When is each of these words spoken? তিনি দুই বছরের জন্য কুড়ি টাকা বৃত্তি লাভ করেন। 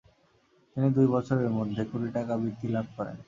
তিনি 0.71 0.87
দুই 0.95 1.07
বছরের 1.07 1.43
জন্য 1.45 1.59
কুড়ি 1.89 2.07
টাকা 2.17 2.33
বৃত্তি 2.41 2.67
লাভ 2.75 2.85
করেন। 2.97 3.15